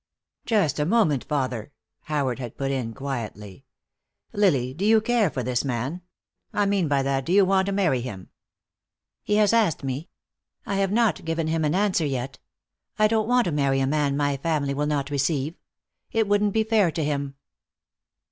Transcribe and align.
"Just 0.47 0.79
a 0.79 0.85
moment, 0.87 1.23
father," 1.25 1.73
Howard 2.05 2.39
had 2.39 2.57
put 2.57 2.71
in, 2.71 2.91
quietly. 2.91 3.65
"Lily, 4.33 4.73
do 4.73 4.83
you 4.83 4.99
care 4.99 5.29
for 5.29 5.43
this 5.43 5.63
man? 5.63 6.01
I 6.51 6.65
mean 6.65 6.87
by 6.87 7.03
that, 7.03 7.23
do 7.23 7.31
you 7.31 7.45
want 7.45 7.67
to 7.67 7.71
marry 7.71 8.01
him?" 8.01 8.29
"He 9.21 9.35
has 9.35 9.53
asked 9.53 9.83
me. 9.83 10.09
I 10.65 10.77
have 10.77 10.91
not 10.91 11.23
given 11.23 11.45
him 11.45 11.63
any 11.63 11.77
answer 11.77 12.03
yet. 12.07 12.39
I 12.97 13.07
don't 13.07 13.27
want 13.27 13.45
to 13.45 13.51
marry 13.51 13.79
a 13.79 13.85
man 13.85 14.17
my 14.17 14.37
family 14.37 14.73
will 14.73 14.87
not 14.87 15.11
receive. 15.11 15.53
It 16.11 16.27
wouldn't 16.27 16.53
be 16.53 16.63
fair 16.63 16.89
to 16.89 17.03
him." 17.03 17.35